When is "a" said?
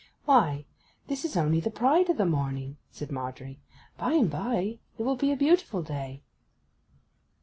5.31-5.35